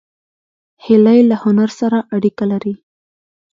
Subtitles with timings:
[0.85, 2.73] هیلۍ له هنر سره اړیکه لري